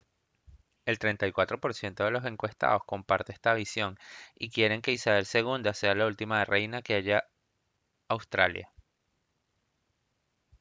[0.87, 3.99] el 34 % de los encuestados comparte esta visión
[4.33, 7.23] y quieren que isabel ii sea la última reina que haya
[8.07, 8.71] australia